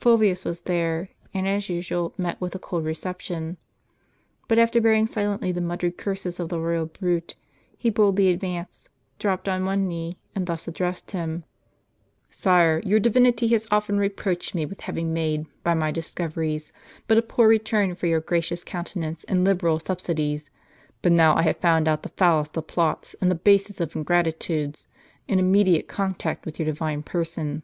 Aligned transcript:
Fulvius 0.00 0.44
was 0.44 0.62
there, 0.62 1.08
and, 1.32 1.46
as 1.46 1.68
usual, 1.68 2.12
met 2.18 2.40
with 2.40 2.52
a 2.52 2.58
cold 2.58 2.84
reception. 2.84 3.58
But 4.48 4.58
after 4.58 4.80
bearing 4.80 5.06
silently 5.06 5.52
the 5.52 5.60
muttered 5.60 5.96
curses 5.96 6.40
of 6.40 6.48
the 6.48 6.58
royal 6.58 6.86
brute, 6.86 7.36
he 7.76 7.88
boldly 7.88 8.26
advanced, 8.26 8.88
dropped 9.20 9.48
on 9.48 9.64
one 9.64 9.86
knee, 9.86 10.18
and 10.34 10.48
thus 10.48 10.66
addressed 10.66 11.12
him:" 11.12 11.44
Sire, 12.28 12.82
your 12.84 12.98
divinity 12.98 13.46
has 13.50 13.68
often 13.70 13.98
reproached 13.98 14.52
me 14.52 14.66
with 14.66 14.80
having 14.80 15.12
made, 15.12 15.46
by 15.62 15.74
my 15.74 15.92
discoveries, 15.92 16.72
but 17.06 17.16
a 17.16 17.22
poor 17.22 17.46
return 17.46 17.94
for 17.94 18.08
your 18.08 18.18
gracious 18.20 18.64
countenance 18.64 19.22
and 19.28 19.44
liberal 19.44 19.78
subsidies. 19.78 20.50
But 21.02 21.12
now 21.12 21.36
I 21.36 21.42
have 21.42 21.58
found 21.58 21.86
out 21.86 22.02
the 22.02 22.08
foulest 22.16 22.56
of 22.56 22.66
plots, 22.66 23.14
and 23.20 23.30
the 23.30 23.36
basest 23.36 23.80
of 23.80 23.94
ingratitudes, 23.94 24.88
in 25.28 25.38
imme 25.38 25.64
diate 25.64 25.86
contact 25.86 26.44
with 26.46 26.58
your 26.58 26.66
divine 26.66 27.04
person." 27.04 27.62